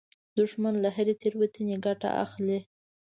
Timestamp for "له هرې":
0.83-1.13